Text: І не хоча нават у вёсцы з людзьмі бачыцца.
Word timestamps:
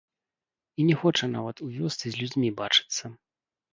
І 0.79 0.87
не 0.87 0.95
хоча 1.01 1.29
нават 1.35 1.57
у 1.67 1.69
вёсцы 1.77 2.01
з 2.09 2.15
людзьмі 2.25 2.49
бачыцца. 2.63 3.03